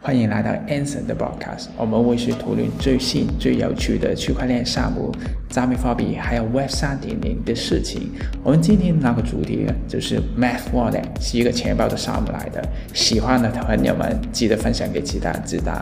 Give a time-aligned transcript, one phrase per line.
[0.00, 5.10] 欢迎来到 Anson 的 Podcast，我们会是讨论最新最有趣的区块链项目、
[5.48, 8.10] 加密货币还有 Web 三点零的事情。
[8.42, 12.62] 我们今天那个主题，就是 Math Wallet 是一个钱包的项目来的，
[12.92, 15.80] 喜欢的朋友们记得分享给其他人知道。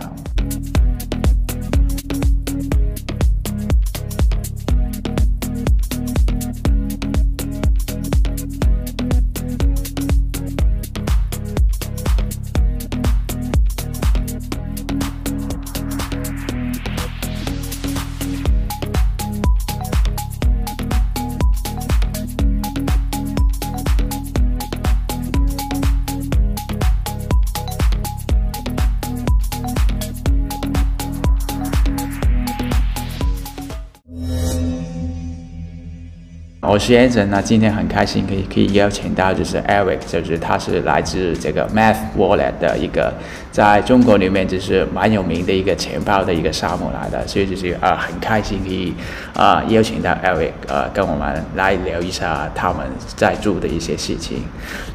[36.85, 43.15] 是 Anson，那今天很开心可以可以邀请到就是 Eric，就是他是来自这个 Math Wallet 的一个，
[43.53, 48.93] 在中国里面就是蛮有名的一个钱包的一个项目来的，所以就是啊、呃、很开心可以
[49.33, 52.79] 啊、呃、邀请到 Eric 呃跟我们来聊一下他们
[53.15, 54.43] 在做的一些事情。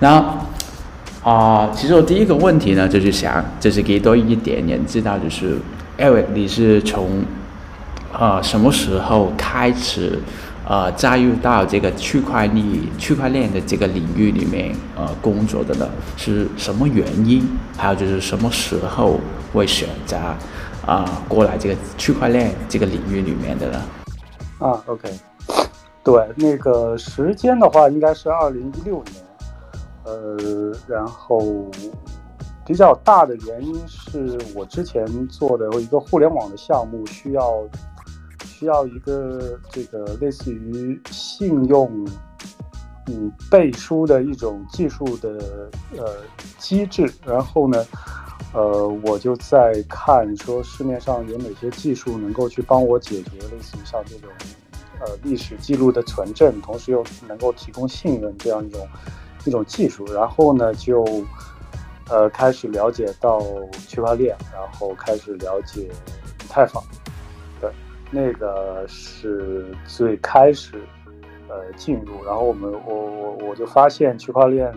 [0.01, 0.21] 那
[1.23, 5.57] 啊、其实我第一个问题呢就是想就是给多一点点知道就是
[5.97, 7.23] Eric 你是从
[8.11, 10.19] 啊、呃、什么时候开始？
[10.69, 15.87] 呃，加入到这个区块链区块链的这个领域里面，呃，工作的呢，
[16.17, 17.47] 是什么原因？
[17.77, 19.17] 还有就是什么时候
[19.53, 20.17] 会选择
[20.85, 23.81] 啊、过来这个区块链这个领域里面的呢？
[24.59, 25.09] 啊，OK，
[26.03, 29.23] 对，那个时间的话，应该是二零一六年，
[30.03, 31.41] 呃，然后
[32.65, 37.63] 比较大的原因是我之前做的一个互联网的项目需要。
[38.57, 42.07] 需要一个这个类似于信用，
[43.05, 46.15] 嗯，背书的一种技术的呃
[46.57, 47.07] 机制。
[47.23, 47.85] 然后呢，
[48.53, 54.29] 呃，我就在看说市面上有哪些技术能够去帮我解决类似于像这种
[55.01, 58.87] 呃历史记录的存证，同时又能够提供信任这样一种
[59.45, 60.03] 一种技术。
[60.11, 61.05] 然后呢，就
[62.09, 63.39] 呃开始了解到
[63.87, 65.91] 区块链，然后开始了解
[66.43, 66.83] 以太坊。
[68.09, 70.81] 那个是最开始，
[71.49, 74.73] 呃，进入，然后我们我我我就发现区块链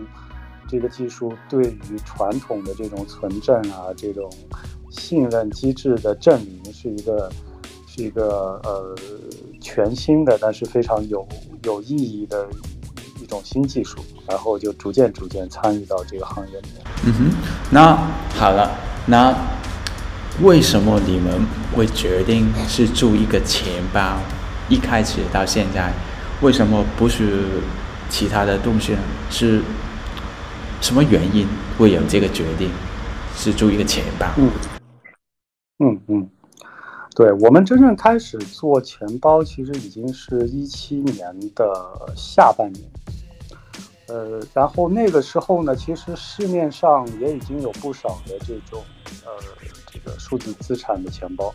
[0.67, 4.29] 这个技术对于传统的这种存证啊，这种
[4.89, 7.31] 信任机制的证明是一个
[7.87, 8.95] 是一个呃
[9.61, 11.25] 全新的，但是非常有
[11.63, 12.45] 有意义的
[13.21, 16.85] 一种新技术，然后就逐渐逐渐参与到这个行业里面。
[17.05, 17.31] 嗯哼，
[17.71, 17.95] 那
[18.37, 18.69] 好了，
[19.07, 19.60] 那。
[20.39, 24.17] 为什么你们会决定是做一个钱包？
[24.69, 25.93] 一开始到现在，
[26.41, 27.43] 为什么不是
[28.09, 28.99] 其他的东西呢？
[29.29, 29.61] 是
[30.79, 31.45] 什么原因
[31.77, 32.71] 会有这个决定
[33.35, 34.25] 是做一个钱包？
[34.37, 34.49] 嗯
[35.79, 36.29] 嗯嗯，
[37.13, 42.83] 对，我们真正开始做钱包，其实已经是一七年的下半年。
[44.07, 48.83] 呃，然后那个时候呢，其实市面上也已经有不少的这种
[49.25, 49.31] 呃。
[50.17, 51.53] 数字资产的钱包，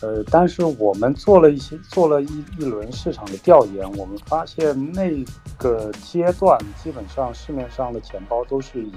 [0.00, 5.24] 呃，但是我们做了一些做了一一轮市场的调研，我们发现那
[5.58, 8.92] 个阶段基本上市面上的钱包都是以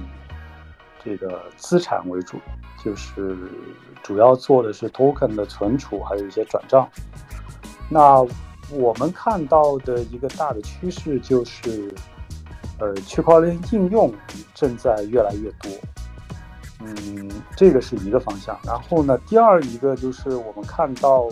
[1.03, 2.37] 这个资产为主，
[2.83, 3.37] 就是
[4.03, 6.89] 主要做的是 token 的存储，还有一些转账。
[7.89, 8.25] 那
[8.69, 11.93] 我们看到的一个大的趋势就是，
[12.79, 14.13] 呃，区块链应用
[14.53, 15.71] 正在越来越多。
[16.79, 18.57] 嗯，这个是一个方向。
[18.63, 21.27] 然后呢，第二一个就是我们看到，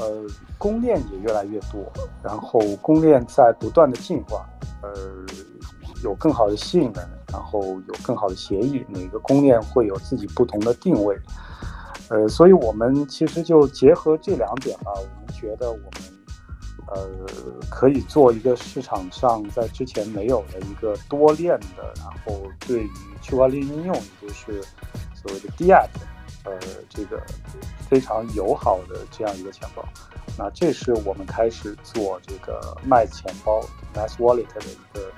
[0.00, 0.26] 呃，
[0.58, 1.92] 公链也越来越多，
[2.22, 4.44] 然后公链在不断的进化，
[4.82, 4.90] 呃，
[6.02, 11.16] 有更好的性能，然后有更好的协议，每个公链会有自己不同的定位，
[12.08, 16.21] 呃，所以我们其实就结合这两点吧，我们觉得我们。
[16.94, 17.08] 呃，
[17.70, 22.90] 可以做一个市场上在之前没有的一个多链的，然后对于
[23.22, 24.62] 区块链应用，也就是
[25.14, 25.88] 所谓的 DApp，
[26.44, 26.52] 呃，
[26.90, 27.22] 这个
[27.88, 29.82] 非常友好的这样一个钱包。
[30.36, 33.60] 那这是我们开始做这个卖钱包
[33.94, 35.10] Math Wallet 的一个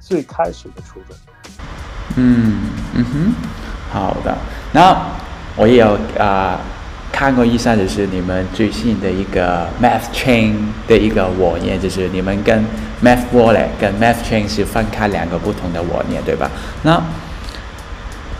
[0.00, 1.16] 最开始的初衷。
[2.16, 3.34] 嗯嗯哼，
[3.90, 4.36] 好的。
[4.72, 5.10] 那
[5.56, 6.60] 我也要啊。
[7.12, 10.54] 看过一下，就是你们最新的一个 Math Chain
[10.86, 12.64] 的一个网页，就是你们跟
[13.02, 16.50] Math Wallet 跟 Math Chain 是分开两个不同的网页，对吧？
[16.82, 17.02] 那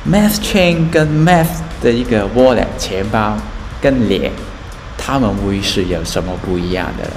[0.08, 3.36] Math Chain 跟 Math 的一个 Wallet 钱包
[3.80, 4.30] 跟链，
[4.96, 7.10] 他们会是有什么不一样的？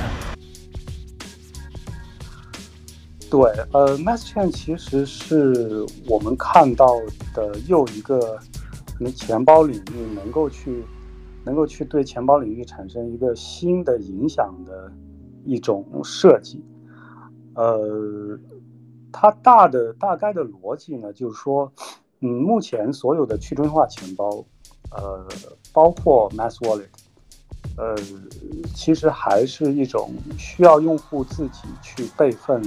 [3.30, 3.40] 对，
[3.72, 6.88] 呃，Math Chain 其实是我们看到
[7.34, 10.84] 的又一个可能钱包领域能够去
[11.44, 14.92] 能够去对钱包领域产生一个新的影响的
[15.46, 16.64] 一种设计。
[17.56, 18.40] 呃，
[19.12, 21.72] 它大的大概的逻辑呢，就是说，
[22.22, 24.46] 嗯，目前所有的去中心化钱包，
[24.92, 25.28] 呃，
[25.74, 26.88] 包括 Mass Wallet。
[27.78, 27.96] 呃，
[28.76, 32.62] 其实还是一种需要用户自己去备份，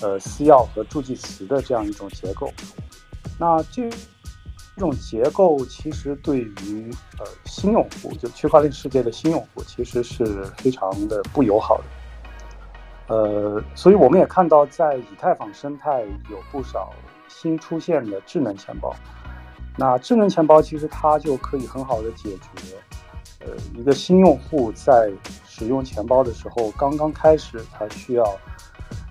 [0.00, 2.50] 呃，私钥和助记词的这样一种结构。
[3.38, 3.90] 那这
[4.74, 11.84] 这种结构其实对于呃新用户，就区块链世界的新用户，其实是非常的不友好的。
[13.14, 16.92] 呃，所以我们也看到，在以太坊生态有不少
[17.28, 18.94] 新出现的智能钱包。
[19.76, 22.76] 那智能钱包其实它就可以很好的解决。
[23.40, 25.10] 呃，一个新用户在
[25.46, 28.24] 使用钱包的时候，刚刚开始，他需要，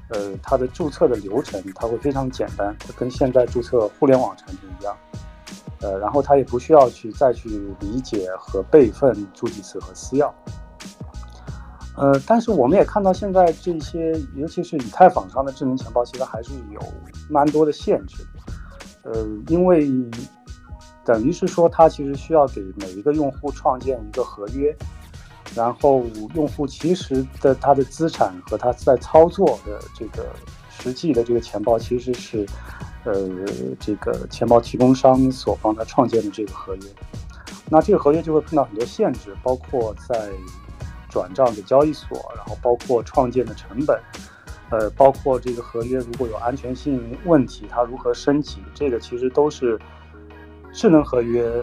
[0.09, 4.97] 呃，他的注册的流程，它会非常简单，跟现在注册互联网产品一样，
[5.81, 7.49] 呃，然后他也不需要去再去
[7.79, 10.31] 理解和备份助记词和私钥，
[11.97, 16.81] 呃，但是我们也看到现在这些，尤其是以太坊上的智能钱包，其实还是有
[17.29, 18.23] 蛮多的限制，
[19.03, 19.89] 呃，因为。
[21.03, 24.73] 等于是说，它其实需要给每一个用户创建一个合约，
[25.55, 26.05] 然后
[26.35, 30.27] 用户其实的他的资产和他在操作的这个
[30.69, 32.45] 实际的这个钱包，其实是，
[33.03, 33.13] 呃，
[33.79, 36.81] 这个钱包提供商所帮他创建的这个合约。
[37.69, 40.31] 那这个合约就会碰到很多限制，包括在
[41.09, 43.99] 转账的交易所，然后包括创建的成本，
[44.69, 49.79] 呃，包括这个合约如果有安全性问题，它如何升级，这个其实都是。
[50.73, 51.61] 智能合约，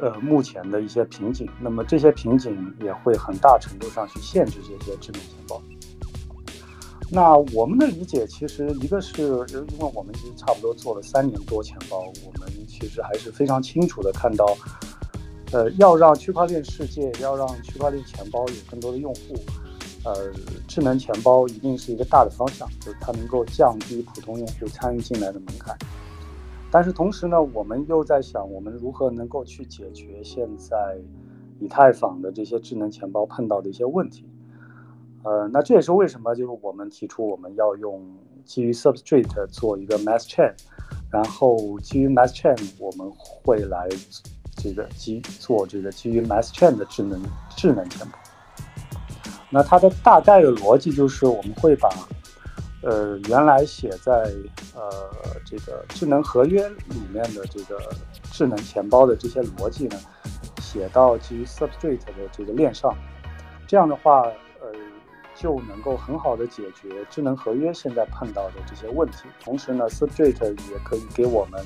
[0.00, 5.60] 呃，目前的一些瓶颈，那么这些瓶颈也会很大程度上去限制这些智能钱包。
[7.10, 14.54] 那我们的理解，其实一个是因为我们其实差不多做了三年多钱包，我们其实还是非常清楚的看到，
[15.52, 19.34] 呃，要让区块链世界，要让区块链钱包有更多的用户，
[20.04, 20.30] 呃，
[20.66, 25.74] 智能钱包一定是一个大的方向，就是它能够降低普通用户参与进来的门槛。
[26.70, 30.98] 但是同时呢，我们又在想，我们如何能够去解决现在
[31.58, 34.27] 以太坊的这些智能钱包碰到的一些问题。
[35.28, 38.02] 呃，那这也是为什么，就是我们提出我们要用
[38.46, 40.54] 基于 Substrate 做一个 Mass Chain，
[41.10, 43.86] 然后基于 Mass Chain 我们会来
[44.56, 47.22] 这个基做这个基于 Mass Chain 的智能
[47.54, 48.18] 智能钱包。
[49.50, 51.90] 那它的大概的逻辑就是我们会把。
[52.80, 54.32] 呃，原来写在
[54.72, 55.10] 呃
[55.44, 57.76] 这个智能合约里面的这个
[58.30, 59.98] 智能钱包的这些逻辑呢，
[60.62, 62.96] 写到基于 Substrate 的这个链上，
[63.66, 64.24] 这样的话，
[65.40, 69.28] 就能够很好的解决智能合约现在碰到的这些问题。
[69.42, 71.64] 同时呢，Substrate 也可以给我们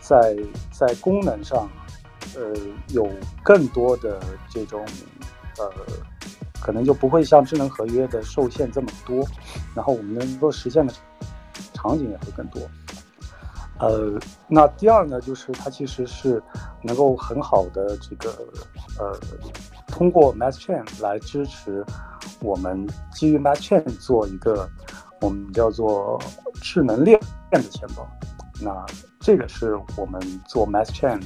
[0.00, 0.36] 在
[0.70, 1.68] 在功能上，
[2.36, 2.54] 呃，
[2.88, 3.08] 有
[3.42, 4.86] 更多的这种
[5.58, 5.70] 呃。
[6.64, 9.26] 可能就不会像智能合约的受限这么多，
[9.74, 10.94] 然后我们能够实现的
[11.74, 12.60] 场景也会更多。
[13.80, 14.16] 呃，
[14.46, 16.40] 那第二呢，就是它其实是
[16.80, 18.30] 能够很好的这个
[18.96, 19.18] 呃，
[19.88, 21.84] 通过 Mass Chain 来支持
[22.42, 24.68] 我们基于 Mass Chain 做一个
[25.20, 26.20] 我们叫做
[26.60, 27.18] 智能链
[27.50, 28.06] 链的钱包。
[28.60, 28.84] 那
[29.20, 31.20] 这个是我们做 Mass Chain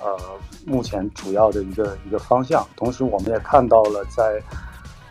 [0.00, 0.18] 呃
[0.66, 2.66] 目前主要的一个一个方向。
[2.76, 4.42] 同时，我们也看到了在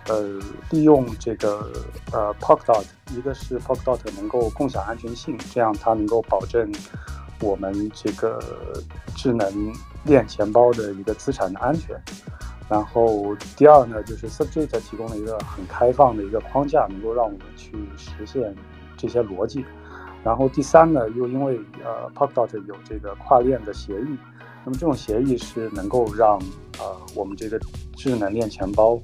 [0.07, 0.39] 呃，
[0.71, 1.71] 利用这个
[2.11, 4.11] 呃 p o c k d o t 一个是 p o c k d o t
[4.19, 6.69] 能够共享安全性，这样它能够保证
[7.39, 8.39] 我们这个
[9.15, 9.71] 智能
[10.03, 11.95] 链钱包的一个资产的安全。
[12.71, 18.55] 然后第二呢，就是 Substrate 提供了一个很开放的一个框架，能够让我们去实现
[18.95, 19.65] 这些逻辑。
[20.23, 24.17] 然后第三呢，又因为呃 Polkadot 有这个跨链的协议，
[24.63, 26.39] 那么这种协议是能够让
[26.79, 27.59] 呃我们这个
[27.97, 28.97] 智能链钱包。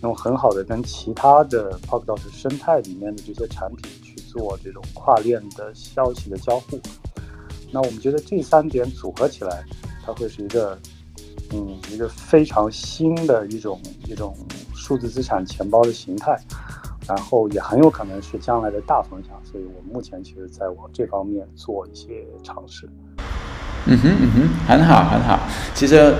[0.00, 6.78] 能很好的跟其他的 Polkadot 生态里面的这些产品去做这种跨链的消息的交互，
[7.72, 9.64] 那我们觉得这三点组合起来，
[10.04, 10.78] 它会是一个，
[11.52, 14.36] 嗯，一个非常新的一种一种
[14.74, 16.38] 数字资产钱包的形态，
[17.06, 22.88] 然后也很有可能是将来的大方向，所以我目前其实在往这方面做一些尝试。
[23.86, 25.40] 嗯哼嗯哼，很好很好，
[25.74, 26.14] 其实。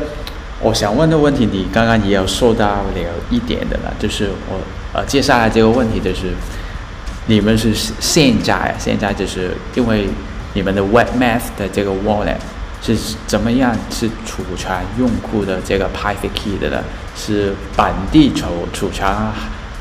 [0.63, 2.85] 我想问的问题，你刚刚也有说到了
[3.29, 4.59] 一点的了，就是我
[4.95, 6.33] 呃接下来这个问题就是，
[7.27, 10.09] 你们是现在现在就是因为
[10.55, 12.39] 你们的 webMath 的这个 wallet
[12.93, 16.83] 是怎么样是储存用户的这个 private key 的呢？
[17.17, 19.09] 是本地储储存，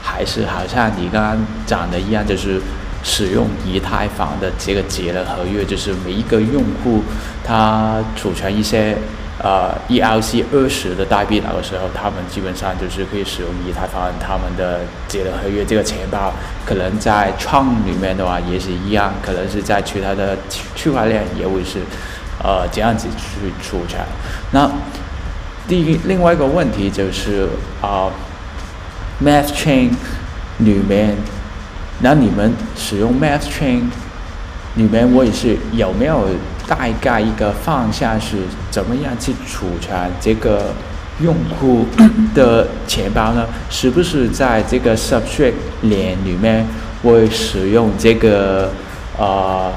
[0.04, 2.62] 还是好像你刚刚讲的一样，就是
[3.04, 7.04] 使用以太坊的这个节能合约，就是每一个用户
[7.44, 8.96] 他储存一些
[9.42, 16.32] 呃 ELC 二十的代币那个时候，他们基本上就是可以使用以太坊他们的节能合约这个钱包。
[16.66, 20.38] 可能在创里面的话也是一样，可能是在其他的
[20.76, 21.80] 区块链也会是
[22.44, 24.00] 呃这样子去储存。
[24.52, 24.70] 那
[25.68, 27.48] 第一另外一个问题就是
[27.82, 28.12] 啊、呃、
[29.24, 29.90] Math Chain
[30.60, 31.16] 里面。
[32.00, 33.84] 那你们使用 Math Chain
[34.76, 36.28] 里面，我也是有没有
[36.68, 38.38] 大概一个方向是
[38.70, 40.74] 怎么样去储存这个
[41.22, 41.86] 用户
[42.34, 43.46] 的钱包呢？
[43.70, 46.66] 是不是在这个 Substrate 链里面
[47.04, 48.72] 会使用这个
[49.18, 49.72] 呃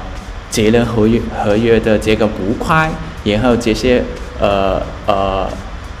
[0.57, 2.89] 节能合约合约的这个模块，
[3.23, 4.01] 然后这些
[4.39, 5.47] 呃呃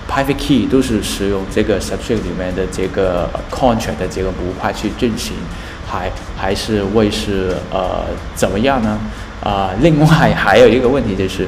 [0.09, 5.35] Private Key 都是使用这个 Substrate 里面的这个 Contract 的这个模块去进行？
[5.85, 8.99] 还还是会是呃怎么样呢？
[9.43, 11.47] 啊、另外还有一个问题就是，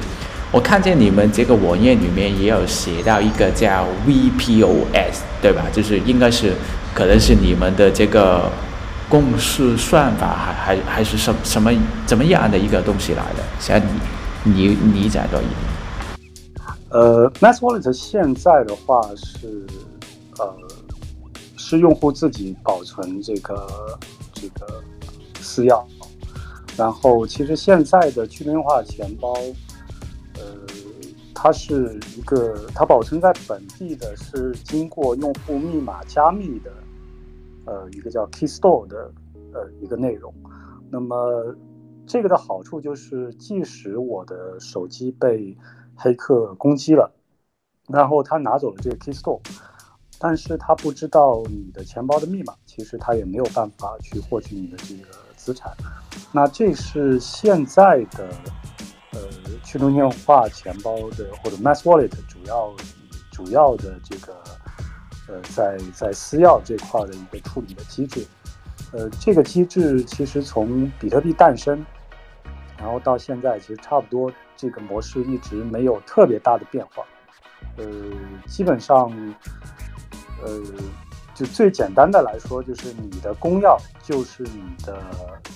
[0.51, 5.63] 我看见你们这个网页里面也有写到一个叫 VPOS，对吧？
[5.73, 6.53] 就是应该是
[6.93, 8.51] 可能是你们的这个
[9.09, 11.71] 共识算法，还还还是什什么
[12.05, 13.43] 怎么样的一个东西来的？
[13.59, 13.79] 想
[14.43, 15.55] 你你你讲多一点。
[16.89, 19.65] 呃，Math Wallet 现在的话是
[20.37, 20.55] 呃
[21.57, 23.97] 是用户自己保存这个。
[24.41, 24.81] 这个
[25.41, 25.83] 私钥，
[26.77, 29.33] 然后其实现在的去中心化钱包，
[30.35, 30.41] 呃，
[31.35, 36.71] 它是一个它保存在本地的，是经过用户密码加密的，
[37.69, 39.13] 呃，一个叫 Key Store 的
[39.53, 40.33] 呃一个内容。
[40.89, 41.55] 那么
[42.07, 45.55] 这个的好处就是，即使我的手机被
[45.95, 47.13] 黑客攻击了，
[47.87, 49.39] 然后他拿走了这个 Key Store。
[50.21, 55.05] 但是他不知道你的钱包的密码，其实他也没有办法去获取你的这个
[55.37, 55.71] 资产。
[56.33, 58.27] 那这是现在的
[59.13, 59.19] 呃
[59.63, 62.73] 去中心化钱包的或者 Math Wallet 主要
[63.31, 64.33] 主要的这个
[65.29, 68.25] 呃在在私钥这块的一个处理的机制。
[68.91, 71.85] 呃，这个机制其实从比特币诞生，
[72.77, 77.03] 然后到现在其实差不多这个模式一直没有特别大的变化。
[77.77, 77.85] 呃，
[78.47, 79.11] 基本上。
[80.41, 80.63] 呃，
[81.35, 85.03] 就最简单的来说，就是你的公钥就是你的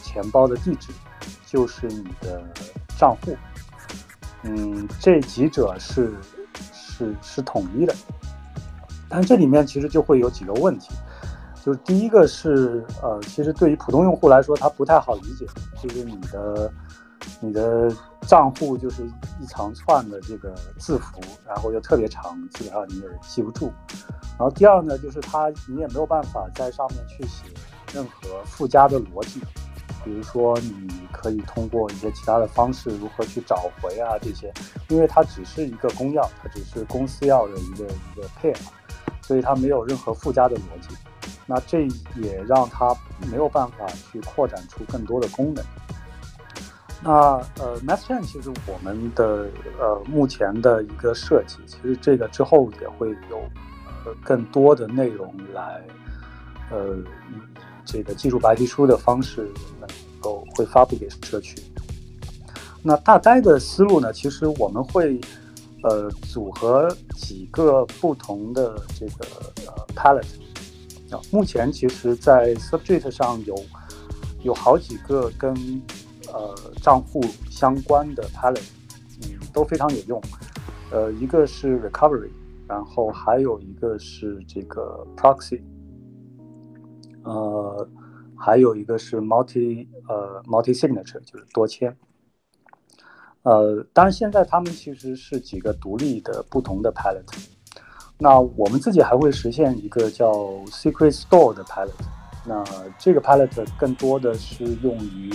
[0.03, 0.91] 钱包的地址，
[1.45, 2.43] 就是你的
[2.97, 3.33] 账户。
[4.43, 6.11] 嗯，这几者是
[6.73, 7.95] 是是统一的。
[9.13, 10.89] 但这里面其实就会有几个问题，
[11.63, 15.45] 就是第一个是呃，其实对于普通用户来说，他不太好理解，
[15.81, 16.71] 就是你的。
[17.39, 17.89] 你的
[18.27, 19.01] 账户就是
[19.39, 23.71] 一长串的这个字符，然后又特别长，基本上你也记不住。
[24.37, 27.45] 然后第二呢，就是它你也没有办法在上面去写
[27.93, 29.41] 任何附加的逻辑，
[30.03, 34.53] 比如说你可以通过一些其他的方式如何去找回啊这些，
[34.89, 38.53] 因为它只是一个公钥，它只是公司钥的一个一个配，
[39.23, 40.95] 所以它没有任何附加的逻辑。
[41.45, 42.95] 那这也让它
[43.31, 45.65] 没有办法去扩展出更多的功能。
[47.01, 47.11] 那
[47.59, 53.39] 呃，Math Chain 其实我们的呃目前的一个设计，其实这个之后也会有
[54.05, 55.81] 呃更多的内容来
[56.71, 56.95] 呃
[57.83, 59.51] 这个技术白皮书的方式
[59.81, 59.89] 能
[60.21, 61.57] 够会发布给社区。
[62.81, 65.19] 那大概的思路呢，其实我们会
[65.83, 69.25] 呃组合几个不同的这个
[69.67, 73.55] 呃 palette 啊，目前其实在 Substrate 上有
[74.41, 75.53] 有好几个跟
[76.33, 78.69] 呃，账户相关的 palette，
[79.21, 80.21] 嗯，都非常有用。
[80.89, 82.31] 呃，一个是 recovery，
[82.67, 85.61] 然后还有一个是这个 proxy，
[87.23, 87.87] 呃，
[88.35, 91.95] 还有一个是 multi，呃，multi signature，就是多签。
[93.43, 97.23] 呃，当然现在他们其实是几个独立的不同的 pilot。
[98.17, 100.31] 那我们自己还会实现一个叫
[100.67, 101.91] secret store 的 pilot。
[102.45, 102.63] 那
[102.97, 105.33] 这个 pilot 更多的是用于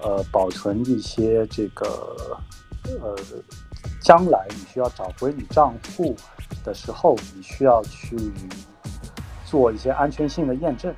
[0.00, 2.36] 呃，保存一些这个，
[3.02, 3.16] 呃，
[4.00, 6.14] 将来你需要找回你账户
[6.64, 8.16] 的时候，你需要去
[9.44, 10.94] 做一些安全性的验证。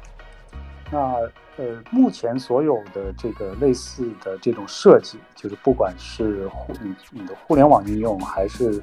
[0.91, 1.15] 那
[1.57, 8.83] 呃，目前所有的这个类似的这种设计，就是不管是互你你的互联网应用，还是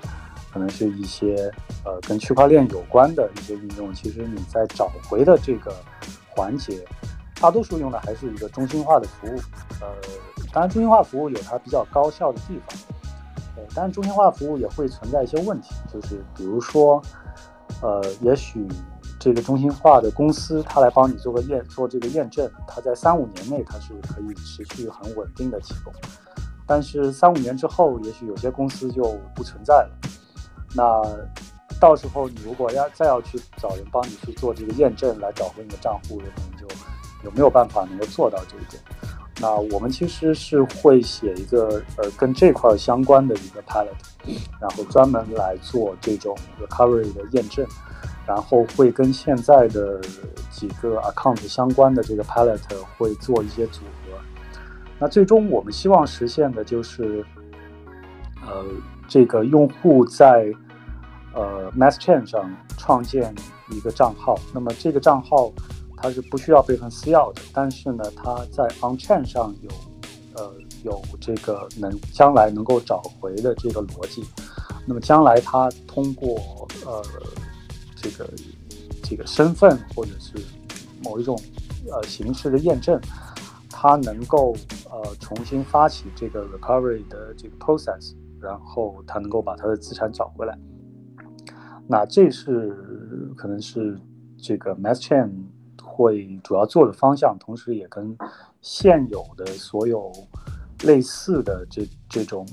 [0.52, 1.52] 可能是一些
[1.84, 5.74] 呃跟区块链有关的一些应用，其实你在找回的这个
[6.30, 6.86] 环节。
[7.40, 9.38] 大多数用的还是一个中心化的服务，
[9.80, 9.88] 呃，
[10.52, 12.80] 当然中心化服务有它比较高效的地方，
[13.56, 17.00] 呃，当然中心化服务也会存在一些问题，就是比如说，
[17.80, 18.68] 呃，也许
[19.20, 25.94] 这个中心化的公司，它来帮你做个验做这个验证，它在三五年内它是可以持续很稳定的提供。
[26.66, 29.90] 但是三五年之后，也许有些公司就不存在了。
[30.76, 31.02] 那
[31.80, 36.76] 到时候你如果要再要去找人帮你去做这个验证，来找回你的账户，可能就
[37.24, 38.82] 有没有办法能够做到这一点？
[39.40, 43.94] 那我们其实是会写一个呃跟这块相关的一个 pilot，
[44.60, 47.64] 然后专门来做这种 recovery 的验证，
[48.28, 50.00] 然后会跟现在的
[50.52, 52.60] 几个 account 相关的这个 pilot
[52.98, 54.20] 会做一些组合。
[55.00, 57.26] 那最终我们希望实现的就是，
[58.46, 58.66] 呃，
[59.08, 60.54] 这个用户在
[61.34, 63.34] 呃 Mass Chain 上创建
[63.70, 65.52] 一个账号，那么这个账号。
[66.00, 69.70] 它是不需要备份私钥的，但是呢，它在 on chain 上有，
[70.36, 70.54] 呃，
[70.84, 74.24] 有这个能将来能够找回的这个逻辑。
[74.86, 76.38] 那么将来它通过
[76.86, 77.04] 呃
[78.10, 78.30] 这个
[79.04, 80.34] 这个身份或者是
[81.04, 81.40] 某一种
[81.92, 83.00] 呃形式的验证，
[83.70, 84.56] 它能够
[84.90, 90.58] 呃重新发起这个 recovery 的这个 process，然后它能够把它的资产找回来。
[91.88, 92.70] 那这是
[93.36, 94.00] 可能是
[94.38, 95.30] 这个 mass chain。
[96.00, 98.16] 会主要做的方向，同时也跟
[98.62, 100.12] 现有的所有
[100.84, 102.48] 类似的这这种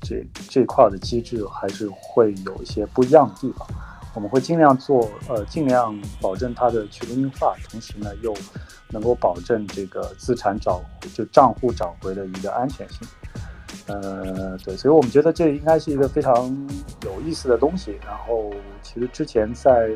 [0.00, 3.66] 这这块的机制，还是会有一些不一样的地方。
[4.16, 8.34] 我们会尽量做，呃，尽量保证它的去中心化，同时呢，又
[8.88, 10.82] 能够保证这个资产找
[11.14, 13.06] 就账户找回的一个安全性。
[13.86, 16.34] 呃，对，所以我们觉得这应该是一个非常
[17.04, 17.96] 有意思的东西。
[18.04, 19.90] 然后，其实之前在。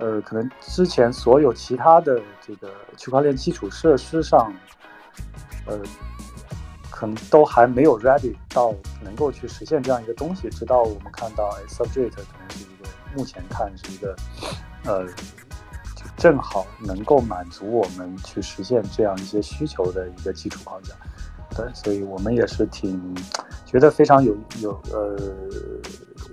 [0.00, 4.54] 呃，可能之前所有其他的这个区块链基础设施上，
[5.66, 5.76] 呃，
[6.88, 10.48] 可能都还没有 ready 到能够去实现这样一个东西。
[10.50, 12.77] 直到我们看到，Subject 可能
[13.16, 14.16] 目前看是一个，
[14.84, 20.94] 呃，就正好能够满足我们去实现这样一些需求的一个基础框架。
[21.56, 23.14] 对，所以我们也是挺
[23.64, 25.16] 觉得非常有有呃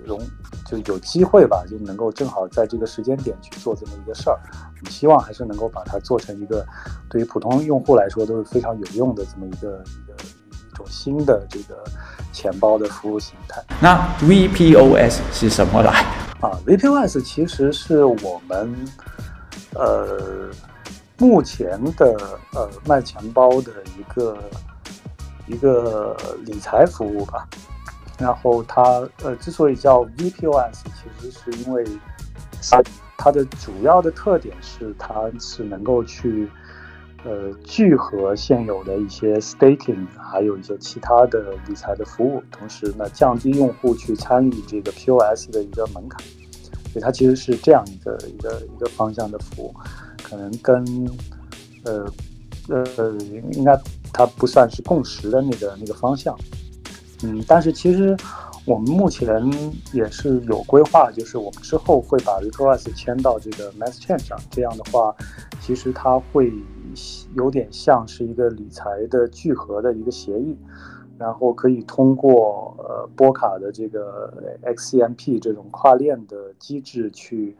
[0.04, 0.20] 容。
[0.68, 4.36] 就有机会吧，就能够正好在这个时间点去做这么一个事儿。
[4.64, 6.66] 我们希望还是能够把它做成一个
[7.08, 10.14] 对于普通用户来说都是非常有用的这么一个一个
[10.52, 11.84] 一种新的这个
[12.32, 13.62] 钱包的服务形态。
[13.80, 16.04] 那 VPOS 是什么来？
[16.40, 18.74] 啊，VPOS 其实是我们
[19.74, 20.50] 呃
[21.18, 24.38] 目前的呃卖钱包的一个
[25.46, 27.48] 一个理财服务吧。
[28.18, 28.82] 然后它
[29.22, 31.84] 呃之所以叫 VPOS，其实是因为
[32.70, 32.82] 它
[33.18, 36.48] 它的主要的特点是它是能够去
[37.24, 46.20] 呃聚合现有的一些 staking，还有一些其他的理财的服务，同时呢降低用户去参与这个 POS 的一个门槛，
[46.92, 49.74] 所以它其实是这样一个一个一个方向的服务，
[50.22, 50.84] 可能跟
[51.84, 52.12] 呃
[52.68, 53.12] 呃
[53.52, 53.76] 应该
[54.12, 56.36] 它不算是共识的那个那个方向。
[57.22, 58.14] 嗯，但是其实
[58.66, 59.28] 我们目前
[59.92, 65.14] 也是有规划，就是我们之后会把 VPOS 迁到这个 Mass Chain 上，这样的话，
[65.60, 66.52] 其实它会
[67.36, 70.58] 有点像是一个理财的聚合的一个协议，
[71.16, 77.56] 然后可以通过呃波卡的这个 XCMP 这种跨链的机制去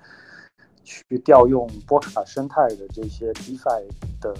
[0.82, 3.84] 去调用波卡生态的这些 DeFi
[4.20, 4.34] 的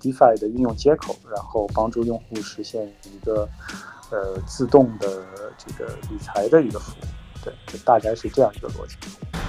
[0.00, 3.48] DeFi 的应用接口，然后帮助用户实现一个。
[4.10, 5.08] 呃，自动的
[5.58, 7.04] 这个理财的一个服务，
[7.44, 8.94] 对，就大概是这样一个逻辑。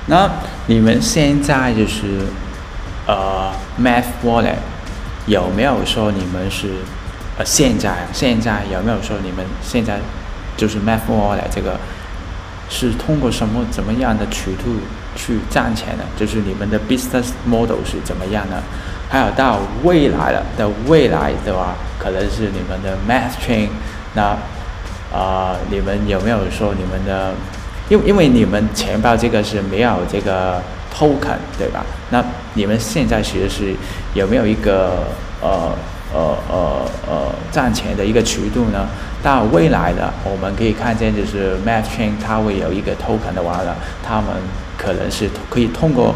[0.07, 0.27] 那
[0.65, 2.25] 你们现在就是
[3.05, 4.55] 呃，Math Wallet
[5.27, 6.69] 有没有说你们是
[7.37, 9.99] 呃现在现在有没有说你们现在
[10.55, 11.77] 就是 Math Wallet 这个
[12.67, 14.63] 是通过什么怎么样的渠道
[15.15, 16.03] 去赚钱的？
[16.17, 18.63] 就是你们的 business model 是怎么样的？
[19.09, 23.69] 还有到未来了的未来的话，可能是你们的 Math Chain。
[24.17, 24.21] 那
[25.15, 27.31] 啊、呃，你们有没有说你们的？
[27.89, 30.61] 因因为你们钱包这个是没有这个
[30.93, 31.85] token 对吧？
[32.09, 32.21] 那
[32.53, 33.73] 你们现在其实是
[34.13, 35.07] 有没有一个
[35.41, 35.71] 呃
[36.13, 38.85] 呃呃呃赚钱的一个渠道呢？
[39.23, 43.73] 到未来的我们可以看见，就是 Math Chain 它会有一个 token 的话呢，
[44.05, 44.25] 他们
[44.77, 46.13] 可能是可以通过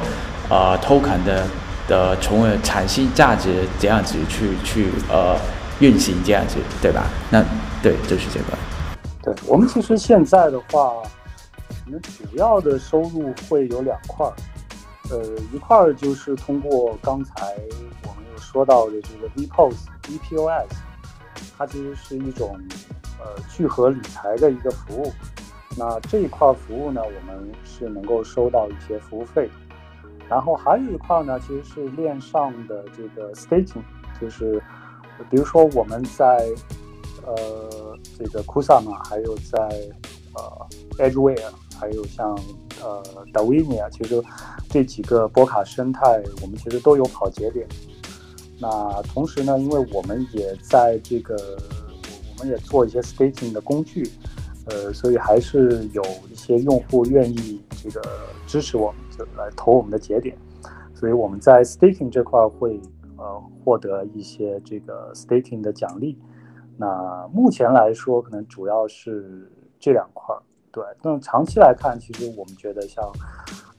[0.49, 1.45] 呃 token 的
[1.87, 5.37] 的从而产生价值这样子去去呃
[5.79, 7.05] 运行这样子对吧？
[7.29, 7.41] 那
[7.81, 8.57] 对，就是这个。
[9.23, 10.93] 对，我们其实现在的话，
[11.85, 14.33] 我们主要的收入会有两块儿，
[15.09, 17.55] 呃，一块儿就是通过刚才
[18.03, 20.67] 我们有说到的这个 VPOS、VPOS，
[21.57, 22.59] 它其实是一种
[23.19, 25.11] 呃聚合理财的一个服务。
[25.77, 29.49] 那这一块服务呢，我们是能够收到一些服务费。
[30.29, 33.81] 然后还有一块呢，其实是链上的这个 staking，
[34.19, 34.61] 就是
[35.29, 36.47] 比如说我们在
[37.25, 39.57] 呃这个 Kusama，还有在
[40.33, 42.37] 呃 Edgeware，还有像
[42.81, 43.03] 呃
[43.33, 44.21] Dawinia，其实
[44.69, 47.67] 这几个波卡生态，我们其实都有跑节点。
[48.59, 51.35] 那同时呢，因为我们也在这个，
[52.37, 54.07] 我们也做一些 staking 的工具，
[54.65, 58.01] 呃，所以还是有一些用户愿意这个
[58.45, 60.37] 支持我们，就来投我们的节点，
[60.93, 62.79] 所以我们在 staking 这块会
[63.17, 66.17] 呃获得一些这个 staking 的奖励。
[66.81, 70.41] 那目前来说，可能主要是这两块儿，
[70.71, 70.83] 对。
[71.03, 73.05] 那长期来看，其实我们觉得像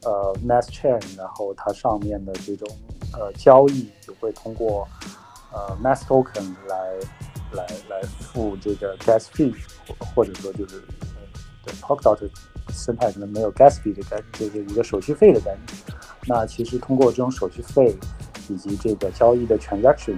[0.04, 2.68] 呃 Mass Chain，然后它上面的这种。
[3.14, 4.88] 呃，交易就会通过
[5.52, 6.94] 呃 Mass Token 来
[7.52, 9.54] 来来付这个 Gas Fee，
[9.86, 10.82] 或或者说就是
[11.62, 12.30] 对 Polkadot
[12.70, 15.94] 生态可能没有 Gas Fee 的概念，这个一个手续费的概念。
[16.26, 17.94] 那其实通过这种手续费
[18.48, 20.16] 以及这个交易的 Transaction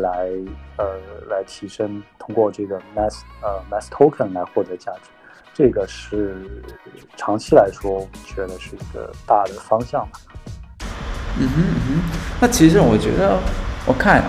[0.00, 0.28] 来
[0.76, 0.84] 呃
[1.28, 5.10] 来提升，通过这个 Mass 呃 Mass Token 来获得价值，
[5.52, 6.62] 这个是
[7.16, 10.20] 长期来说，我觉得是一个大的方向吧。
[11.38, 13.38] 嗯哼嗯哼，那其实我觉得，
[13.86, 14.22] 我看，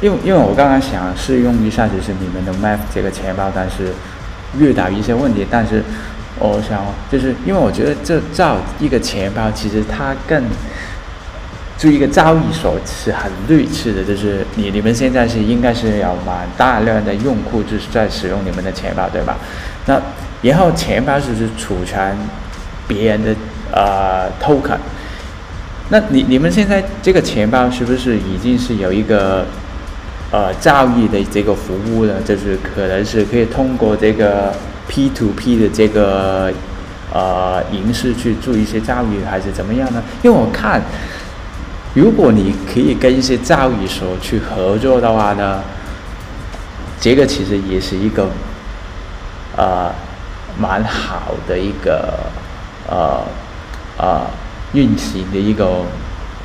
[0.00, 3.92] 因为因为我刚刚想试用一下就是你们的 Math 这个钱包，但是
[4.58, 5.82] 遇到一些问题，但是
[6.38, 10.42] 我想就是因为我觉得这造一个钱包，其实它更
[11.80, 19.38] 就一个交易所是很类似的，就是你你们现在是应该是有蛮大量的用户就是在使用你们的钱包，对吧？
[19.86, 19.98] 那
[20.42, 22.14] 然后钱包就是储存
[22.86, 23.34] 别人的
[23.72, 24.76] 呃 token。
[25.88, 29.46] 那你你们现在这个钱包是不是已经是有一个
[30.30, 32.20] 呃交易的这个服务了？
[32.20, 34.52] 就是可能是可以通过这个
[34.86, 36.52] P to P 的这个
[37.10, 40.02] 呃形式去做一些交易，还是怎么样呢？
[40.22, 40.82] 因为我看，
[41.94, 45.62] 如果你可以跟一些交易所去合作的话呢，
[47.00, 48.28] 这个其实也是一个
[49.56, 49.92] 呃
[50.58, 52.18] 蛮好的一个
[52.88, 53.22] 呃
[53.98, 54.26] 呃。
[54.72, 55.66] 运行的一个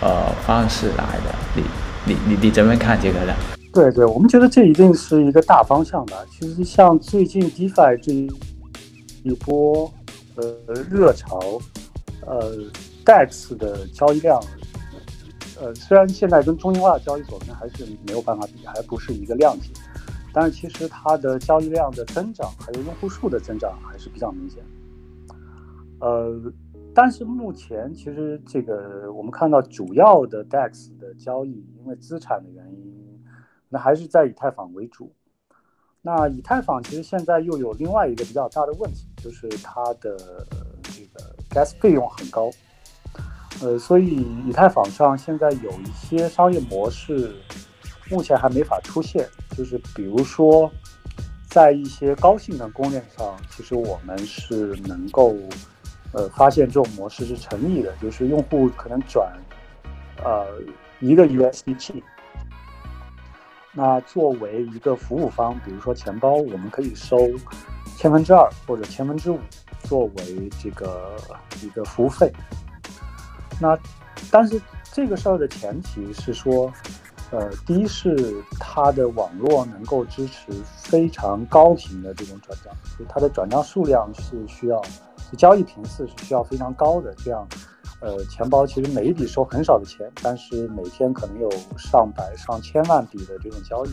[0.01, 1.63] 呃方式来的，你
[2.05, 3.31] 你你你怎么看这个呢？
[3.71, 6.17] 对对，我们觉得这一定是一个大方向吧。
[6.31, 8.12] 其实像最近 DeFi 这
[9.21, 9.93] 一波
[10.38, 10.43] 呃
[10.89, 11.39] 热潮，
[12.25, 12.51] 呃
[13.05, 14.43] DEX 的交易量，
[15.59, 19.71] 呃虽然现在跟中心化的交易所可能还是没有办法比，还不是一个量级，
[20.33, 24.63] 但是其实它的交易量的增长还有用户数的增长还是比较明显。
[25.99, 26.53] 呃。
[26.97, 33.21] 但是目前其实这个我们看到主要的 DEX 的交易，因为资产的原因，
[33.67, 35.11] 那还是在以太坊为主。
[36.01, 40.15] 那以太坊其实现在又有另外一个比较大的问题，就是它的
[40.83, 42.49] 这个 gas 费用很高。
[43.61, 47.35] 呃，所以以太坊上现在有一些商业模式
[48.09, 50.71] 目前还没法出现，就是比如说
[51.49, 55.35] 在一些高性能公链上，其实我们是能够。
[56.13, 59.29] 呃，发现这种模式是成立的，就是用户可能转，
[60.23, 60.47] 呃，
[61.01, 62.01] 一个 USDT，
[63.73, 67.17] 那作为一个服务方，比如说钱包，我们可以收
[67.97, 69.37] 千分之二或者千分之五
[69.83, 71.17] 作为这个
[71.61, 72.31] 一个服务费。
[73.59, 73.77] 那
[74.31, 76.71] 但是这个事儿的前提是说，
[77.31, 84.81] 呃，第一是它的网络能够支持非常高频的这种转账，就它的转账数量是需要。
[85.37, 87.45] 交易频次是需要非常高的，这样，
[87.99, 93.89] 呃，钱包其实每一笔收很少的钱，但是每天可能有上百上千万笔的这种交易，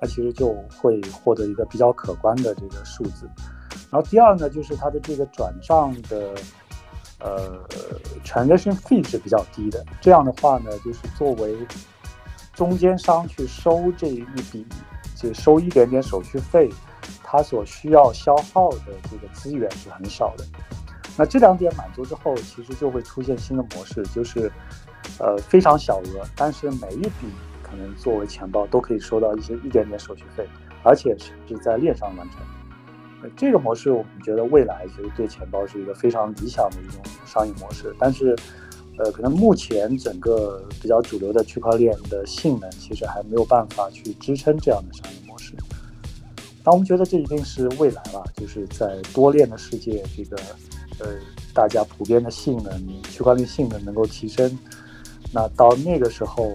[0.00, 3.28] 那其实就会获得一个比较可观的这个数字。
[3.90, 6.32] 然后第二呢，就是它的这个转账的，
[7.20, 7.60] 呃
[8.24, 9.84] ，transaction fee 是比较低的。
[10.00, 11.56] 这样的话呢，就是作为
[12.54, 14.66] 中间商去收这一笔，
[15.14, 16.68] 就收一点点手续费。
[17.30, 20.44] 它所需要消耗的这个资源是很少的，
[21.14, 24.50] 那这两点满足之后，其实就会出现新的模式，就是，
[25.18, 27.28] 呃，非常小额，但是每一笔
[27.62, 30.48] 可能作为钱包都可以收到一些一点点手续费，
[30.82, 32.40] 而且是在链上完成。
[33.36, 38.36] 这个模式我们觉得未来其实对钱包是一个非常理想的一种商业模式，但是，
[38.98, 45.54] 呃，可能目前整个比较主流的区块链的性能其实还没有办法去支撑这样的商业模式。
[46.64, 50.36] 那我们觉得这一定是未来了，就是在多链的世界，这个
[51.00, 51.06] 呃，
[51.54, 54.58] 大家普遍的性能，区块链性能能够提升。
[55.32, 56.52] 那到那个时候，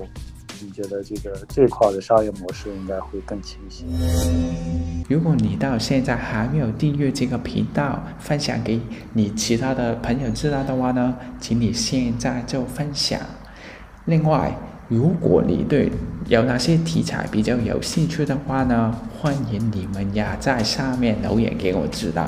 [0.64, 3.86] 你觉得这个这块的商业模式应该会更清晰。
[5.10, 8.80] 如果你到现在还没有订阅这个频道，分享给
[9.12, 13.20] 你其他的朋友知道的话呢，请你现在就分享。
[14.06, 14.56] 另外，
[14.88, 15.92] 如果你对
[16.28, 22.26] 有哪些题材比较有兴趣的话呢，欢迎你们呀在下面留言给我知道。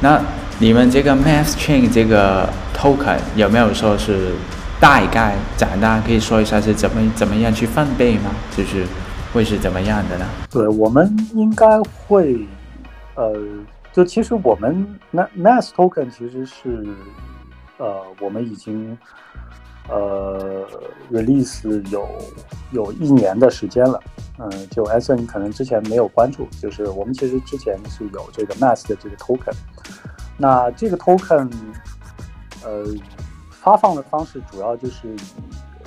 [0.00, 0.20] 那
[0.58, 4.32] 你们这个 Math Chain 这个 token 有没有说是
[4.82, 8.34] 大概长大可以说一下是怎么怎么样去分配吗？
[8.56, 8.84] 就是。
[9.32, 10.26] 会是怎么样的呢？
[10.50, 12.46] 对，我们应该会，
[13.14, 13.32] 呃，
[13.90, 16.86] 就其实我们那 mass Token 其实是，
[17.78, 18.94] 呃，我们已经
[19.88, 20.68] 呃
[21.10, 22.06] release 有
[22.72, 23.98] 有一年的时间了，
[24.38, 29.54] 嗯、就 s n 可能之前没有关注，就是我们其实之前是有这个 mass 的这个 Token，
[30.36, 31.50] 那这个 Token，
[32.62, 32.84] 呃，
[33.62, 35.18] 发放的方式主要就是以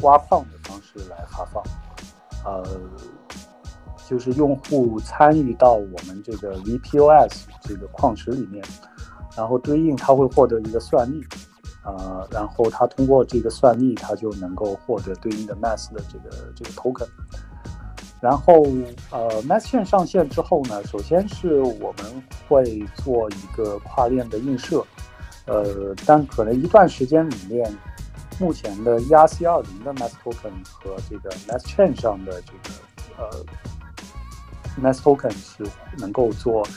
[0.01, 1.63] 挖矿的方式来发放，
[2.45, 2.63] 呃。
[4.07, 8.63] 就是用户参与到我们这个 VPOS 这个矿池里面，
[9.35, 11.25] 然后对应他会获得一个算力，
[11.83, 17.07] 呃，然后他通过这个算力，他就能够获得对应的 Math 的这个这个 token。
[18.21, 18.53] 然后
[19.09, 24.85] 呃，Math Chain 上线之后呢，首先是我们会做一个跨链的映射，
[25.45, 27.77] 呃，但可能一段时间里面，
[28.39, 32.75] 目前的 ERC 二零的 Mass token 和这个 Mass Chain 上的这个
[33.17, 33.45] 呃。
[34.77, 35.65] Mass Token 是
[35.97, 36.67] 能够做，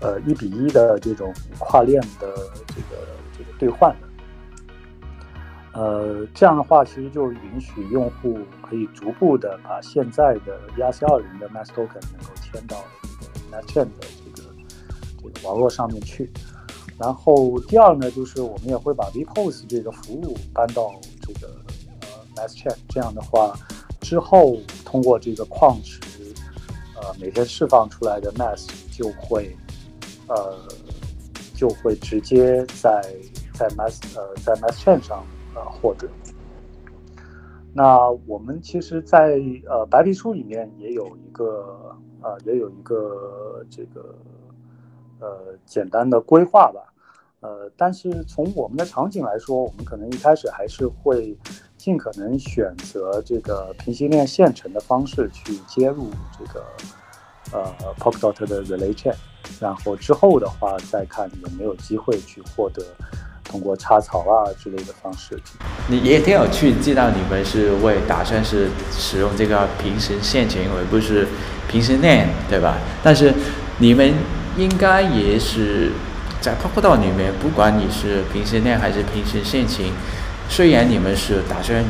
[0.00, 2.34] 呃一比一的这种跨链的
[2.66, 3.06] 这个
[3.38, 14.48] 这个兑换的，呃这样的话其实就允许用户可以逐步的把现在的 ERC20 的 Mass Token 能够迁到这个 Math Chain 的这个
[15.22, 16.28] 这个网络上面去。
[16.98, 21.48] 然后第二呢，就是我们也会把 VPOS 这个服务搬到这个
[22.00, 23.54] 呃 Mass Chain，这样的话
[24.00, 26.00] 之后通过这个矿池。
[26.98, 29.54] 呃，每天释放出来的 Mass 就会，
[30.28, 30.58] 呃，
[31.54, 33.14] 就会直接在
[33.52, 35.22] 在 Mass，呃在 Mass Chain 上
[35.54, 36.08] 呃获得。
[37.74, 44.14] 那我们其实在，在呃白皮书里面也有一个呃也有一个这个
[45.20, 46.92] 呃简单的规划吧。
[47.40, 51.36] 呃，但是从我们的场景来说，我们可能一开始还是会
[51.76, 56.64] 尽可能选择这个平行链线程的方式去接入这个
[57.52, 59.14] 呃 Polkadot 的 Relay Chain，
[59.60, 62.82] 然后之后的话再看有没有机会去获得
[63.44, 65.40] 通过插槽啊之类的方式。
[65.88, 71.28] 你也挺有趣，知道你们是为打算是使用这个平行线程，而不是
[71.68, 72.78] 平行链，对吧？
[73.04, 73.32] 但是
[73.78, 74.12] 你们
[74.56, 75.92] 应该也是。
[76.38, 79.84] 在 Polkadot 里面，不管你是平行链还是平行线程，
[80.48, 81.82] 虽然你们是打算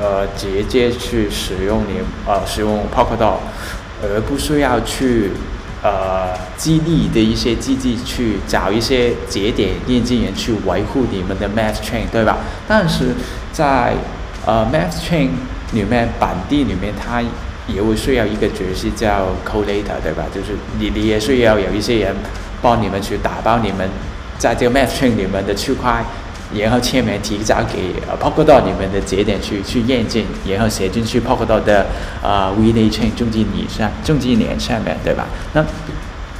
[0.00, 3.36] 呃直接去使用你呃使用 Polkadot，
[4.02, 5.30] 而不需要去
[5.84, 12.38] 呃激励的一些机制去找一些节点验证人去维护你们的 Math Chain，对吧？
[12.66, 13.14] 但是
[13.52, 13.94] 在
[14.44, 15.28] 呃 Math Chain
[15.74, 17.22] 里面本地里面，它
[17.66, 20.24] 也会需要一个角色叫 Collator，对吧？
[20.34, 22.14] 就是你你也需要有一些人。
[22.62, 23.90] 帮你们去打包你们
[24.38, 26.00] 在这个 message 里面的区块，
[26.54, 31.84] 然后签名提交给 Polkadot 里面的节点去去验证，然后写进去 Polkadot 的
[32.22, 35.26] 呃 v n a chain 中继链上中继链上面对吧？
[35.54, 35.64] 那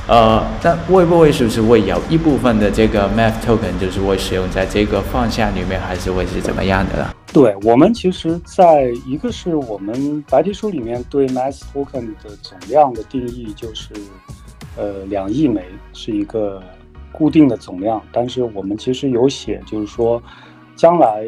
[0.08, 7.14] 呃，那会不会是不是会有一部分的这个 Math Token 就是会使用在这个方向里面，还是会是怎么样的呢？
[7.32, 13.92] 对，我们其实在一个是我们白皮书里面对 Math Token 的总量的定义就是。
[14.74, 15.62] 呃，两亿枚
[15.92, 16.62] 是一个
[17.12, 20.22] 固定的总量，但是我们其实有写，就是说，
[20.74, 21.26] 将来，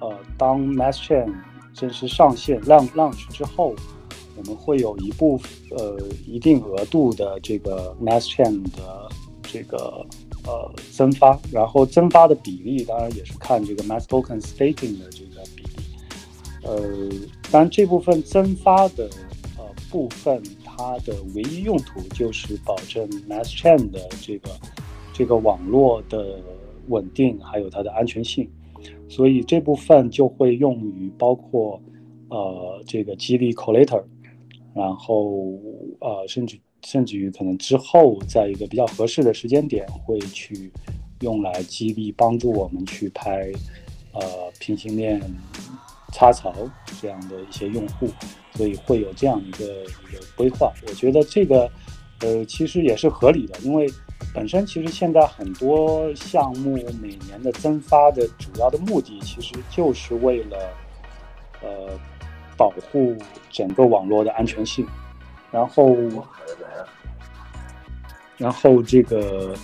[0.00, 1.30] 呃，当 Math Chain
[1.74, 3.74] 正式上线 launch 之后，
[4.38, 5.38] 我们会有一部
[5.70, 9.08] 呃一定额度的这个 Math Chain 的
[9.42, 10.06] 这个
[10.46, 15.68] 呃增发，然后增发的比例当然也是看这个 Math Token Staking 的这个比例，
[16.62, 16.78] 呃，
[17.50, 19.10] 当然这部分增发的
[19.58, 20.42] 呃部分。
[20.80, 24.50] 它的唯一用途就是保证 Math Chain 的这个
[25.12, 26.38] 这个网络的
[26.86, 28.48] 稳定，还有它的安全性，
[29.08, 31.82] 所以这部分就会用于包括
[32.28, 34.04] 呃这个激励 Collator，
[34.74, 35.52] 然后
[36.00, 40.70] 呃甚至甚至于可能之后在一个比较合适的时间点会去
[41.20, 43.50] 用来激励帮助我们去拍
[44.12, 44.20] 呃
[44.60, 45.20] 平行链
[46.12, 46.54] 插槽
[47.00, 48.08] 这样的一些用户。
[48.54, 51.70] 所以会有这样一个一个规划，我觉得这个，
[52.22, 53.86] 呃，其实也是合理的，因为
[54.34, 60.56] 本身其实现在很多项目每年的增发的主要的目的，其实就是为了，
[61.62, 61.90] 呃，
[62.58, 63.16] 保护
[63.48, 64.86] 整个网络的安全性，
[65.50, 65.96] 然后，
[68.36, 69.54] 然后这个，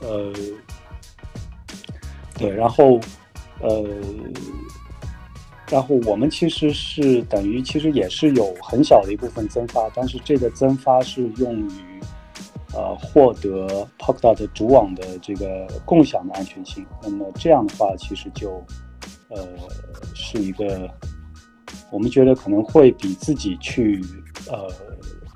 [0.00, 0.32] 呃，
[2.38, 3.00] 对，然后，
[3.60, 3.84] 呃，
[5.68, 12.00] 然后我们其实是等于其实也是有很小的一部分增发，但是这个增发是用于
[12.72, 13.66] 呃获得
[13.98, 16.86] p o k d o t 主网的这个共享的安全性。
[17.02, 18.64] 那么这样的话，其实就
[19.28, 19.44] 呃
[20.14, 20.88] 是一个
[21.90, 24.04] 我们觉得可能会比自己去
[24.48, 24.68] 呃。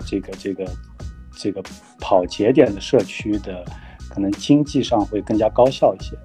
[0.07, 0.67] 这个这个
[1.37, 1.63] 这个
[2.01, 3.63] 跑节点的社区的，
[4.09, 6.17] 可能经济上会更加高效一些。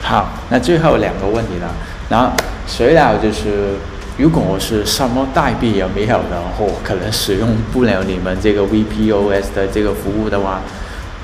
[0.00, 1.74] 好，那最后两个问题了。
[2.08, 2.34] 然后，
[2.66, 3.74] 随了就是，
[4.16, 10.62] 如果我是什么代币也没有，然后可能使用不了你们这个 VPOS 的这个服务的话，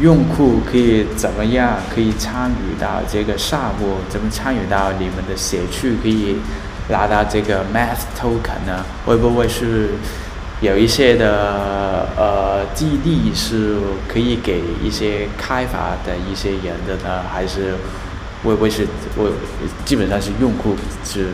[0.01, 3.95] 用户可以怎么样可以参与到这个项目？
[4.09, 6.37] 怎么参与到你们的社区可以
[6.89, 8.85] 拿到这个 Math Token 呢？
[9.05, 9.91] 会不会是？
[10.61, 13.77] 有一些的呃基地是
[14.09, 17.77] 可以给一些开发的一些人的呢，还是
[18.43, 18.85] 会不会是
[19.17, 19.31] 我
[19.85, 20.75] 基本上是用户
[21.05, 21.29] 是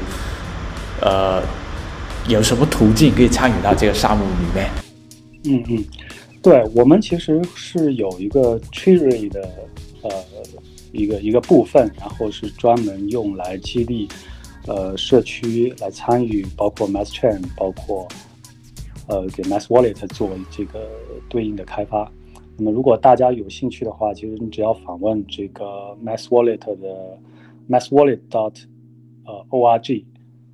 [1.00, 1.42] 呃
[2.28, 4.70] 有什么途径可以参与到这个项目里面？
[5.44, 5.84] 嗯嗯，
[6.42, 9.40] 对，我们其实是有一个 Treasury 的
[10.02, 10.10] 呃
[10.92, 14.06] 一个一个部分，然后是专门用来激励
[14.66, 18.06] 呃社区来参与，包括 Math Chain，包括。
[19.06, 20.88] 呃，给 Math Wallet 做这个
[21.28, 22.10] 对应的开发。
[22.56, 27.18] 那么，如果大家有兴趣的话，其实你只要访问这个 Math Wallet 的
[27.68, 28.54] mathwallet dot
[29.26, 30.02] 呃 org，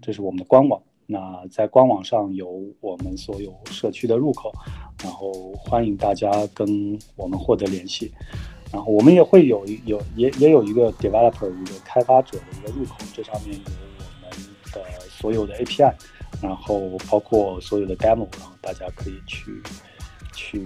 [0.03, 0.83] 这是我们的官网。
[1.07, 4.53] 那在官网上有我们所有社区的入口，
[5.05, 8.11] 然后欢迎大家跟我们获得联系。
[8.73, 13.63] 然后我们也会有有也也有一个 developer 一个开发者的一个入口，这上面有
[15.21, 15.93] 所有的 API。
[16.41, 19.61] 然后包括所有的 demo，然后大家可以去
[20.33, 20.65] 去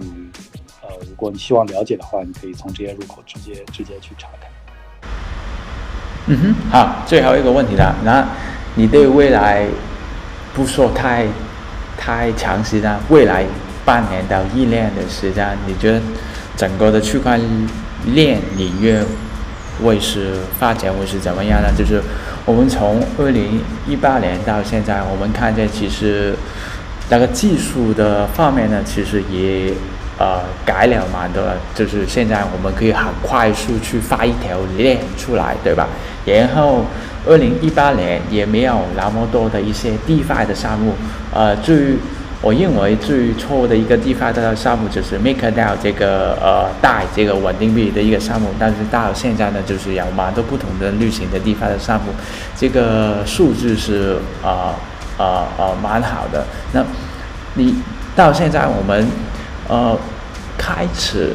[0.81, 4.49] 呃，如果你希望了解的话，你可以从这些入口直接直接去查看。
[6.27, 8.25] 嗯哼，好，最后一个问题了，那
[8.75, 9.67] 你对未来
[10.53, 11.25] 不说太
[11.97, 13.43] 太长时间，未来
[13.83, 16.01] 半年到一年的时间，你觉得
[16.55, 17.37] 整个的区块
[18.05, 18.97] 链领域
[19.83, 21.69] 会是发展会是怎么样呢？
[21.77, 22.01] 就是。
[22.47, 26.35] 我们从二零一八年到现在，我们看见其实
[27.09, 29.73] 那个技术的方面呢，其实也
[30.19, 31.41] 呃改了蛮多。
[31.73, 35.87] 就是现在我们可以很快速去发一条链出来，对吧？
[36.23, 36.85] 然后
[37.25, 40.93] 二零一八年也没有那么多的一些 DeFi 的项目，
[41.33, 41.95] 呃，最。
[42.41, 52.11] 我认为最错误的一个地方的项目就是 MakerDAO 这个呃带这个稳定币的一个项目，但是到现在呢，就是有蛮多不同的类型的 DeFi 的项目，
[52.55, 54.75] 这个数字是啊
[55.17, 56.45] 啊啊蛮好的。
[56.71, 56.83] 那
[57.55, 57.75] 你
[58.15, 59.07] 到现在我们
[59.67, 59.97] 呃
[60.57, 61.33] 开始，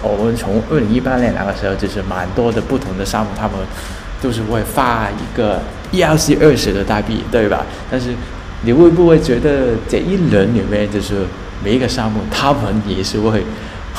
[0.00, 3.56] 我们从二零一八年那个时候就是蛮多的不同的项目，他们
[4.20, 5.60] 都是会发一个
[5.92, 7.64] ERC 二十的代币，对吧？
[7.90, 8.10] 但是
[8.64, 11.26] 你会不会觉得这一轮里面，就是
[11.64, 13.42] 每一个项目，他们也是会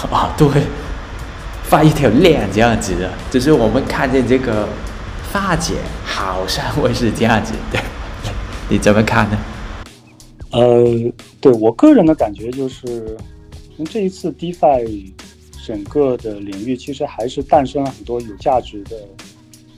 [0.10, 0.62] 啊，都会
[1.64, 3.12] 发一条链这样子的？
[3.30, 4.68] 就是我们看见这个
[5.32, 7.82] 发展，好像会是这样子，对？
[8.70, 9.38] 你怎么看呢？
[10.52, 10.86] 呃，
[11.42, 13.18] 对我个人的感觉就是，
[13.76, 15.12] 从这一次 DeFi
[15.66, 18.96] 整个的领域，其实还是诞生了很多有价值的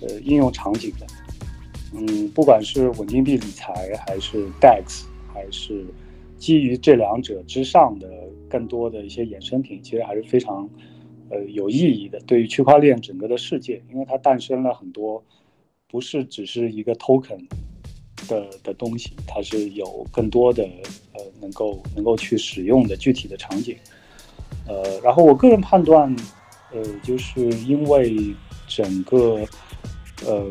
[0.02, 1.08] 呃应用场景的。
[1.98, 3.74] 嗯，不管是稳定币理财，
[4.06, 5.86] 还是 DEX，还是
[6.38, 8.10] 基于这两者之上的
[8.50, 10.70] 更多的一些衍生品，其实还是非常
[11.30, 12.20] 呃有意义的。
[12.28, 15.24] 对于区块链整个的世界，因为它诞生了很多
[15.90, 17.48] 不是只是一个 token
[18.28, 20.64] 的的东西，它是有更多的
[21.14, 23.78] 呃能够能够去使用的具体的场景。
[24.68, 26.14] 呃，然后我个人判断，
[26.74, 28.36] 呃，就是因为
[28.68, 29.48] 整个
[30.26, 30.50] 呃。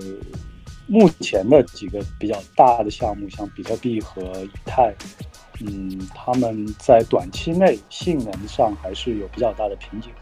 [0.87, 4.95] 目前的几个比较大的项目，像比特币和以太，
[5.61, 10.13] 嗯，他们在短期内性能上还是有比较大的瓶颈。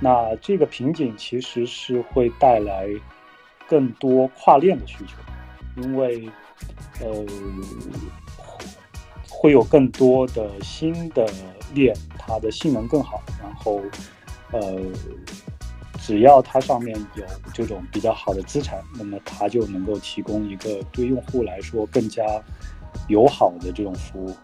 [0.00, 2.88] 那这个瓶颈其实是会带来
[3.68, 6.28] 更多跨链的需求，因为
[7.00, 7.26] 呃
[9.28, 11.28] 会有更多的新的
[11.72, 13.80] 链，它的性能更好，然后
[14.52, 14.82] 呃。
[16.08, 22.24] 只要它上面有这种比较好的资产，那么它就能够提供一个对用户来说更加
[23.08, 24.34] 友好的这种服务。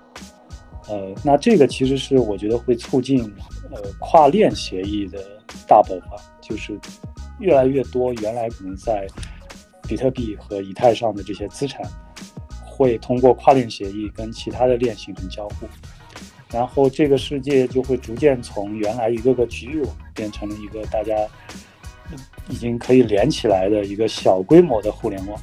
[0.90, 3.22] 呃，那这个其实是我觉得会促进
[3.72, 5.18] 呃跨链协议的
[5.66, 6.78] 大爆发，就是
[7.40, 9.06] 越来越多原来可能在
[9.88, 11.80] 比特币和以太上的这些资产，
[12.62, 15.66] 会通过跨链协议跟其他的链形成交互。
[16.54, 21.12] 然后这个世界就会逐渐从原来一个个局域网变成了一个大家
[22.48, 25.36] 已经可以连起来的一个小规模的互联网。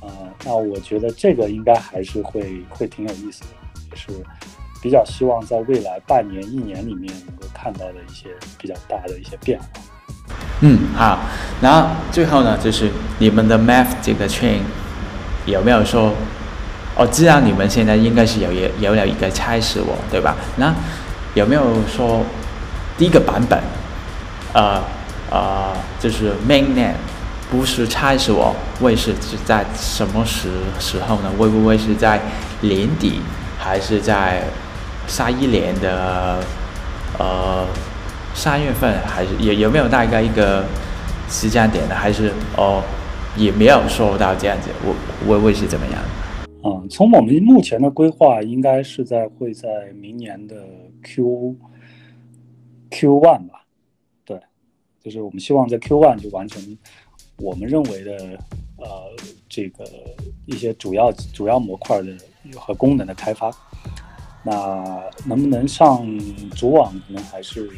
[0.00, 3.46] 啊、呃，那我觉得这个应该还是会会挺有意思的，
[3.90, 4.08] 也是
[4.82, 9.66] 比较希望在未来半年一年里面能够看到的一些比较大的一些变化。
[10.60, 11.20] 嗯，好。
[11.62, 14.58] 然后最后呢，就是你们的 Math 这个 chain
[15.46, 16.12] 有没有说？
[16.94, 20.36] 我知道你们现在应该是有有有了一个猜死我，对吧？
[20.56, 20.74] 那
[21.34, 22.24] 有没有说
[22.98, 23.58] 第一个版本，
[24.52, 24.82] 呃
[25.30, 26.92] 呃，就是 mainnet
[27.50, 31.30] 不是猜死我，会是是在什么时时候呢？
[31.38, 32.20] 会不会是在
[32.60, 33.20] 年底，
[33.58, 34.42] 还是在
[35.06, 36.38] 下一年的
[37.18, 37.66] 呃
[38.34, 40.64] 三月份，还是有有没有大概一个
[41.30, 41.94] 时间点呢？
[41.94, 42.82] 还是哦
[43.34, 44.94] 也没有说到这样子，我
[45.26, 45.94] 会会是怎么样？
[46.64, 50.64] 嗯，从我们目前的规划，应该是在会在明年的
[51.02, 51.56] Q
[52.88, 53.66] Q one 吧，
[54.24, 54.40] 对，
[55.02, 56.78] 就是我们希望在 Q one 就完成
[57.38, 58.38] 我们认为的
[58.76, 58.86] 呃
[59.48, 59.84] 这个
[60.46, 62.16] 一些主要主要模块的
[62.54, 63.50] 和功能的开发。
[64.44, 66.06] 那能不能上
[66.50, 67.68] 主网，可能还是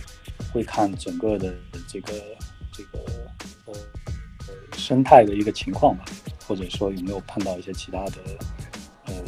[0.52, 1.54] 会看整个的
[1.88, 2.12] 这个
[2.70, 2.98] 这个
[3.66, 3.74] 呃
[4.72, 6.04] 生态的一个情况吧，
[6.46, 8.12] 或者说有没有碰到一些其他的。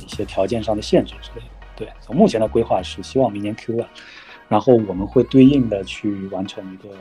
[0.06, 1.46] 一些条件上的限制之类的，
[1.76, 3.84] 对，从目前的规划是希望明年 Q1，
[4.48, 6.94] 然后我们会对应的去完成一个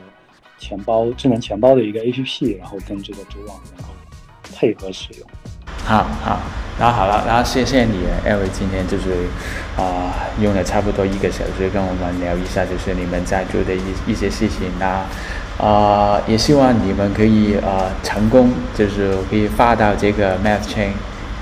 [0.58, 3.94] 钱包智能钱包的一个 APP，然后跟这个主网然后
[4.54, 5.28] 配合使用。
[5.84, 6.40] 好好，
[6.80, 9.26] 然后好了，然后谢谢你，Eric，今天就是
[9.76, 13.80] 啊、用了差不多一个小时跟我们聊一下，就是你们在做的一
[14.10, 15.06] 一些事情啊，
[15.58, 20.92] 啊、也希望你们可以啊、成功，就是可以发到这个 Math Chain。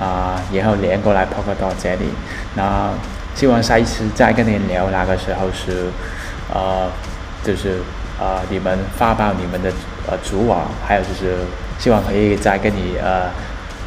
[0.04, 2.04] 啊、呃，然后连过来 Polkadot 这里，
[2.54, 2.90] 那
[3.34, 5.86] 希望下一次再跟你聊，那个时候是，
[6.52, 6.90] 呃，
[7.42, 7.80] 就是
[8.20, 9.72] 呃，你们发布你们的
[10.06, 11.38] 呃主网，还有就是
[11.78, 13.30] 希望可以再跟你呃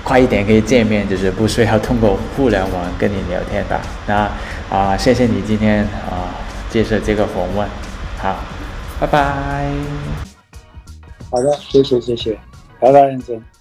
[0.03, 3.80] 快一点可以见面，就是不需要通过互联网跟你聊天吧。
[4.07, 4.30] 那
[4.76, 6.34] 啊、谢谢你今天啊、
[6.70, 7.68] 接受这个访问，
[8.18, 8.36] 好，
[8.99, 9.22] 拜拜。
[11.30, 12.38] 好的，谢谢谢谢，
[12.80, 13.57] 拜拜，认真。